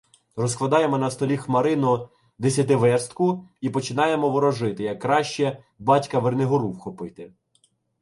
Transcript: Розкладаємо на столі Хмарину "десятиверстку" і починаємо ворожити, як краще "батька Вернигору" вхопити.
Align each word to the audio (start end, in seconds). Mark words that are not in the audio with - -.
Розкладаємо 0.35 0.97
на 0.97 1.11
столі 1.11 1.37
Хмарину 1.37 2.09
"десятиверстку" 2.37 3.49
і 3.61 3.69
починаємо 3.69 4.29
ворожити, 4.29 4.83
як 4.83 4.99
краще 5.01 5.63
"батька 5.79 6.19
Вернигору" 6.19 6.71
вхопити. 6.71 7.33